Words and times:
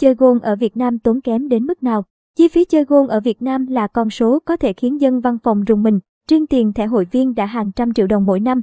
chơi 0.00 0.14
gôn 0.14 0.38
ở 0.38 0.56
Việt 0.56 0.76
Nam 0.76 0.98
tốn 0.98 1.20
kém 1.20 1.48
đến 1.48 1.66
mức 1.66 1.82
nào? 1.82 2.04
Chi 2.36 2.48
phí 2.48 2.64
chơi 2.64 2.84
gôn 2.84 3.08
ở 3.08 3.20
Việt 3.20 3.42
Nam 3.42 3.66
là 3.66 3.86
con 3.86 4.10
số 4.10 4.38
có 4.44 4.56
thể 4.56 4.72
khiến 4.72 5.00
dân 5.00 5.20
văn 5.20 5.38
phòng 5.42 5.64
rùng 5.64 5.82
mình. 5.82 5.98
Riêng 6.30 6.46
tiền 6.46 6.72
thẻ 6.72 6.86
hội 6.86 7.04
viên 7.10 7.34
đã 7.34 7.46
hàng 7.46 7.72
trăm 7.72 7.94
triệu 7.94 8.06
đồng 8.06 8.26
mỗi 8.26 8.40
năm. 8.40 8.60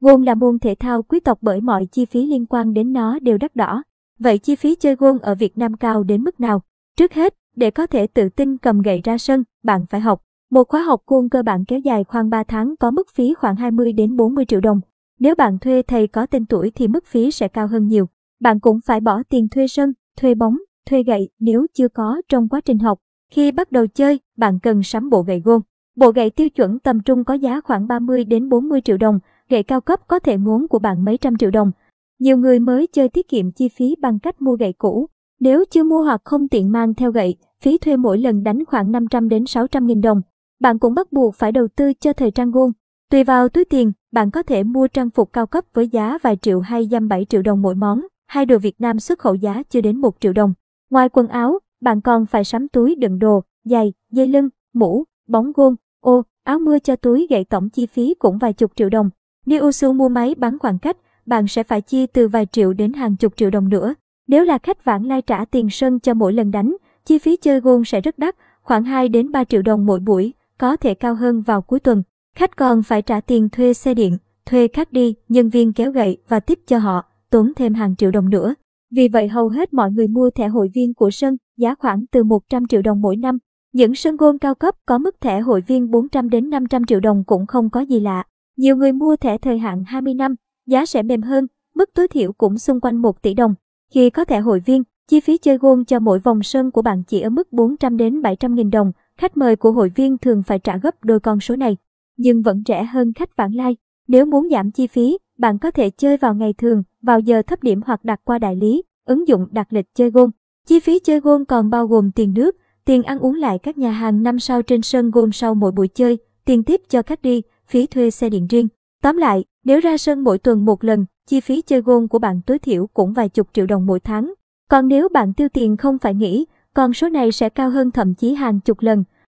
Gôn 0.00 0.22
là 0.22 0.34
môn 0.34 0.58
thể 0.58 0.74
thao 0.74 1.02
quý 1.02 1.20
tộc 1.20 1.38
bởi 1.40 1.60
mọi 1.60 1.86
chi 1.86 2.04
phí 2.04 2.26
liên 2.26 2.46
quan 2.46 2.72
đến 2.72 2.92
nó 2.92 3.18
đều 3.18 3.38
đắt 3.38 3.56
đỏ. 3.56 3.82
Vậy 4.18 4.38
chi 4.38 4.56
phí 4.56 4.74
chơi 4.74 4.96
gôn 4.96 5.18
ở 5.18 5.34
Việt 5.34 5.58
Nam 5.58 5.76
cao 5.76 6.02
đến 6.02 6.24
mức 6.24 6.40
nào? 6.40 6.62
Trước 6.96 7.12
hết, 7.12 7.34
để 7.56 7.70
có 7.70 7.86
thể 7.86 8.06
tự 8.06 8.28
tin 8.28 8.58
cầm 8.58 8.82
gậy 8.82 9.00
ra 9.04 9.18
sân, 9.18 9.44
bạn 9.62 9.86
phải 9.86 10.00
học. 10.00 10.22
Một 10.50 10.68
khóa 10.68 10.82
học 10.82 11.02
gôn 11.06 11.28
cơ 11.28 11.42
bản 11.42 11.64
kéo 11.64 11.78
dài 11.78 12.04
khoảng 12.04 12.30
3 12.30 12.44
tháng 12.44 12.74
có 12.76 12.90
mức 12.90 13.08
phí 13.14 13.34
khoảng 13.34 13.56
20 13.56 13.92
đến 13.92 14.16
40 14.16 14.44
triệu 14.44 14.60
đồng. 14.60 14.80
Nếu 15.20 15.34
bạn 15.34 15.58
thuê 15.58 15.82
thầy 15.82 16.06
có 16.06 16.26
tên 16.26 16.46
tuổi 16.46 16.72
thì 16.74 16.88
mức 16.88 17.06
phí 17.06 17.30
sẽ 17.30 17.48
cao 17.48 17.66
hơn 17.66 17.86
nhiều. 17.86 18.08
Bạn 18.40 18.60
cũng 18.60 18.80
phải 18.86 19.00
bỏ 19.00 19.22
tiền 19.28 19.48
thuê 19.48 19.66
sân, 19.66 19.92
thuê 20.16 20.34
bóng, 20.34 20.56
thuê 20.86 21.02
gậy 21.02 21.28
nếu 21.38 21.66
chưa 21.74 21.88
có 21.88 22.22
trong 22.28 22.48
quá 22.48 22.60
trình 22.60 22.78
học. 22.78 22.98
Khi 23.32 23.52
bắt 23.52 23.72
đầu 23.72 23.86
chơi, 23.86 24.20
bạn 24.36 24.58
cần 24.62 24.82
sắm 24.82 25.10
bộ 25.10 25.22
gậy 25.22 25.40
gôn. 25.44 25.60
Bộ 25.96 26.10
gậy 26.10 26.30
tiêu 26.30 26.48
chuẩn 26.48 26.78
tầm 26.78 27.00
trung 27.00 27.24
có 27.24 27.34
giá 27.34 27.60
khoảng 27.60 27.86
30 27.86 28.24
đến 28.24 28.48
40 28.48 28.80
triệu 28.80 28.96
đồng, 28.96 29.18
gậy 29.48 29.62
cao 29.62 29.80
cấp 29.80 30.00
có 30.08 30.18
thể 30.18 30.36
muốn 30.36 30.68
của 30.68 30.78
bạn 30.78 31.04
mấy 31.04 31.16
trăm 31.16 31.36
triệu 31.36 31.50
đồng. 31.50 31.70
Nhiều 32.18 32.38
người 32.38 32.58
mới 32.58 32.86
chơi 32.86 33.08
tiết 33.08 33.28
kiệm 33.28 33.50
chi 33.52 33.68
phí 33.68 33.96
bằng 34.00 34.18
cách 34.18 34.42
mua 34.42 34.56
gậy 34.56 34.72
cũ. 34.72 35.06
Nếu 35.40 35.64
chưa 35.70 35.84
mua 35.84 36.02
hoặc 36.02 36.20
không 36.24 36.48
tiện 36.48 36.72
mang 36.72 36.94
theo 36.94 37.12
gậy, 37.12 37.36
phí 37.60 37.78
thuê 37.78 37.96
mỗi 37.96 38.18
lần 38.18 38.42
đánh 38.42 38.64
khoảng 38.64 38.92
500 38.92 39.28
đến 39.28 39.46
600 39.46 39.86
nghìn 39.86 40.00
đồng. 40.00 40.22
Bạn 40.60 40.78
cũng 40.78 40.94
bắt 40.94 41.12
buộc 41.12 41.34
phải 41.34 41.52
đầu 41.52 41.68
tư 41.76 41.92
cho 42.00 42.12
thời 42.12 42.30
trang 42.30 42.50
gôn. 42.50 42.70
Tùy 43.10 43.24
vào 43.24 43.48
túi 43.48 43.64
tiền, 43.64 43.92
bạn 44.12 44.30
có 44.30 44.42
thể 44.42 44.62
mua 44.62 44.88
trang 44.88 45.10
phục 45.10 45.32
cao 45.32 45.46
cấp 45.46 45.64
với 45.74 45.88
giá 45.88 46.18
vài 46.22 46.36
triệu 46.36 46.60
hay 46.60 46.88
dăm 46.90 47.08
7 47.08 47.24
triệu 47.24 47.42
đồng 47.42 47.62
mỗi 47.62 47.74
món. 47.74 48.06
Hai 48.26 48.46
đồ 48.46 48.58
Việt 48.58 48.80
Nam 48.80 49.00
xuất 49.00 49.18
khẩu 49.18 49.34
giá 49.34 49.62
chưa 49.70 49.80
đến 49.80 50.00
1 50.00 50.20
triệu 50.20 50.32
đồng. 50.32 50.54
Ngoài 50.90 51.08
quần 51.08 51.28
áo, 51.28 51.58
bạn 51.80 52.00
còn 52.00 52.26
phải 52.26 52.44
sắm 52.44 52.68
túi 52.68 52.94
đựng 52.94 53.18
đồ, 53.18 53.42
giày, 53.64 53.92
dây 54.10 54.26
lưng, 54.26 54.48
mũ, 54.72 55.04
bóng 55.28 55.52
gôn, 55.52 55.74
ô, 56.00 56.22
áo 56.44 56.58
mưa 56.58 56.78
cho 56.78 56.96
túi 56.96 57.26
gậy 57.30 57.44
tổng 57.44 57.70
chi 57.70 57.86
phí 57.86 58.14
cũng 58.18 58.38
vài 58.38 58.52
chục 58.52 58.72
triệu 58.76 58.88
đồng. 58.88 59.10
Nếu 59.46 59.66
Usu 59.66 59.92
mua 59.92 60.08
máy 60.08 60.34
bán 60.38 60.58
khoảng 60.58 60.78
cách, 60.78 60.96
bạn 61.26 61.48
sẽ 61.48 61.62
phải 61.62 61.80
chi 61.80 62.06
từ 62.06 62.28
vài 62.28 62.46
triệu 62.46 62.72
đến 62.72 62.92
hàng 62.92 63.16
chục 63.16 63.36
triệu 63.36 63.50
đồng 63.50 63.68
nữa. 63.68 63.94
Nếu 64.26 64.44
là 64.44 64.58
khách 64.58 64.84
vãng 64.84 65.06
lai 65.06 65.22
trả 65.22 65.44
tiền 65.44 65.70
sân 65.70 66.00
cho 66.00 66.14
mỗi 66.14 66.32
lần 66.32 66.50
đánh, 66.50 66.76
chi 67.04 67.18
phí 67.18 67.36
chơi 67.36 67.60
gôn 67.60 67.84
sẽ 67.84 68.00
rất 68.00 68.18
đắt, 68.18 68.36
khoảng 68.62 68.84
2 68.84 69.08
đến 69.08 69.32
3 69.32 69.44
triệu 69.44 69.62
đồng 69.62 69.86
mỗi 69.86 70.00
buổi, 70.00 70.32
có 70.58 70.76
thể 70.76 70.94
cao 70.94 71.14
hơn 71.14 71.42
vào 71.42 71.62
cuối 71.62 71.80
tuần. 71.80 72.02
Khách 72.36 72.56
còn 72.56 72.82
phải 72.82 73.02
trả 73.02 73.20
tiền 73.20 73.48
thuê 73.48 73.74
xe 73.74 73.94
điện, 73.94 74.18
thuê 74.46 74.68
khách 74.68 74.92
đi, 74.92 75.14
nhân 75.28 75.48
viên 75.48 75.72
kéo 75.72 75.90
gậy 75.90 76.18
và 76.28 76.40
tiếp 76.40 76.58
cho 76.66 76.78
họ, 76.78 77.04
tốn 77.30 77.52
thêm 77.56 77.74
hàng 77.74 77.96
triệu 77.96 78.10
đồng 78.10 78.30
nữa. 78.30 78.54
Vì 78.90 79.08
vậy 79.08 79.28
hầu 79.28 79.48
hết 79.48 79.74
mọi 79.74 79.90
người 79.90 80.08
mua 80.08 80.30
thẻ 80.30 80.48
hội 80.48 80.70
viên 80.74 80.94
của 80.94 81.10
sân, 81.10 81.36
giá 81.56 81.74
khoảng 81.74 82.06
từ 82.06 82.24
100 82.24 82.66
triệu 82.66 82.82
đồng 82.82 83.00
mỗi 83.00 83.16
năm. 83.16 83.38
Những 83.72 83.94
sân 83.94 84.16
gôn 84.16 84.38
cao 84.38 84.54
cấp 84.54 84.74
có 84.86 84.98
mức 84.98 85.20
thẻ 85.20 85.40
hội 85.40 85.60
viên 85.60 85.90
400 85.90 86.30
đến 86.30 86.50
500 86.50 86.84
triệu 86.84 87.00
đồng 87.00 87.24
cũng 87.26 87.46
không 87.46 87.70
có 87.70 87.80
gì 87.80 88.00
lạ. 88.00 88.24
Nhiều 88.56 88.76
người 88.76 88.92
mua 88.92 89.16
thẻ 89.16 89.38
thời 89.38 89.58
hạn 89.58 89.84
20 89.86 90.14
năm, 90.14 90.34
giá 90.66 90.86
sẽ 90.86 91.02
mềm 91.02 91.22
hơn, 91.22 91.46
mức 91.74 91.90
tối 91.94 92.08
thiểu 92.08 92.32
cũng 92.32 92.58
xung 92.58 92.80
quanh 92.80 92.96
1 92.96 93.22
tỷ 93.22 93.34
đồng. 93.34 93.54
Khi 93.92 94.10
có 94.10 94.24
thẻ 94.24 94.40
hội 94.40 94.60
viên, 94.60 94.82
chi 95.08 95.20
phí 95.20 95.38
chơi 95.38 95.58
gôn 95.58 95.84
cho 95.84 96.00
mỗi 96.00 96.18
vòng 96.18 96.42
sân 96.42 96.70
của 96.70 96.82
bạn 96.82 97.02
chỉ 97.06 97.20
ở 97.20 97.30
mức 97.30 97.52
400 97.52 97.96
đến 97.96 98.22
700 98.22 98.54
nghìn 98.54 98.70
đồng. 98.70 98.92
Khách 99.18 99.36
mời 99.36 99.56
của 99.56 99.72
hội 99.72 99.92
viên 99.94 100.18
thường 100.18 100.42
phải 100.42 100.58
trả 100.58 100.76
gấp 100.76 101.04
đôi 101.04 101.20
con 101.20 101.40
số 101.40 101.56
này, 101.56 101.76
nhưng 102.16 102.42
vẫn 102.42 102.62
rẻ 102.68 102.84
hơn 102.84 103.12
khách 103.12 103.36
vãng 103.36 103.54
lai. 103.54 103.76
Nếu 104.08 104.26
muốn 104.26 104.48
giảm 104.50 104.70
chi 104.70 104.86
phí, 104.86 105.18
bạn 105.38 105.58
có 105.58 105.70
thể 105.70 105.90
chơi 105.90 106.16
vào 106.16 106.34
ngày 106.34 106.52
thường, 106.52 106.82
vào 107.02 107.20
giờ 107.20 107.42
thấp 107.42 107.62
điểm 107.62 107.80
hoặc 107.86 108.04
đặt 108.04 108.20
qua 108.24 108.38
đại 108.38 108.56
lý, 108.56 108.82
ứng 109.04 109.28
dụng 109.28 109.46
đặt 109.50 109.72
lịch 109.72 109.94
chơi 109.94 110.10
gôn. 110.10 110.30
Chi 110.66 110.80
phí 110.80 110.98
chơi 110.98 111.20
gôn 111.20 111.44
còn 111.44 111.70
bao 111.70 111.86
gồm 111.86 112.10
tiền 112.10 112.34
nước, 112.34 112.56
tiền 112.84 113.02
ăn 113.02 113.18
uống 113.18 113.34
lại 113.34 113.58
các 113.58 113.78
nhà 113.78 113.90
hàng 113.90 114.22
năm 114.22 114.38
sao 114.38 114.62
trên 114.62 114.82
sân 114.82 115.10
gôn 115.10 115.32
sau 115.32 115.54
mỗi 115.54 115.72
buổi 115.72 115.88
chơi, 115.88 116.18
tiền 116.44 116.62
tiếp 116.62 116.80
cho 116.88 117.02
khách 117.02 117.22
đi, 117.22 117.42
phí 117.66 117.86
thuê 117.86 118.10
xe 118.10 118.28
điện 118.28 118.46
riêng. 118.46 118.68
Tóm 119.02 119.16
lại, 119.16 119.44
nếu 119.64 119.80
ra 119.80 119.96
sân 119.96 120.24
mỗi 120.24 120.38
tuần 120.38 120.64
một 120.64 120.84
lần, 120.84 121.06
chi 121.26 121.40
phí 121.40 121.62
chơi 121.62 121.80
gôn 121.80 122.08
của 122.08 122.18
bạn 122.18 122.40
tối 122.46 122.58
thiểu 122.58 122.86
cũng 122.86 123.12
vài 123.12 123.28
chục 123.28 123.48
triệu 123.52 123.66
đồng 123.66 123.86
mỗi 123.86 124.00
tháng. 124.00 124.34
Còn 124.70 124.88
nếu 124.88 125.08
bạn 125.08 125.32
tiêu 125.32 125.48
tiền 125.48 125.76
không 125.76 125.98
phải 125.98 126.14
nghĩ, 126.14 126.46
con 126.74 126.92
số 126.92 127.08
này 127.08 127.32
sẽ 127.32 127.48
cao 127.48 127.70
hơn 127.70 127.90
thậm 127.90 128.14
chí 128.14 128.34
hàng 128.34 128.60
chục 128.60 128.80
lần. 128.80 129.04